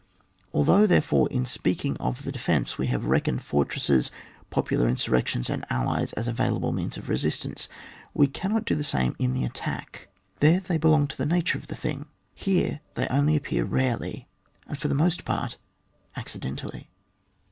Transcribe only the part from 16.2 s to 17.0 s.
dentally.